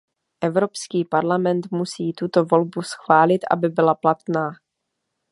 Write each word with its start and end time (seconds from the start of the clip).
Evropský 0.41 1.05
parlament 1.05 1.69
musí 1.71 2.13
tuto 2.13 2.45
volbu 2.45 2.81
schválit, 2.81 3.41
aby 3.51 3.69
byla 3.69 3.95
platná. 3.95 4.51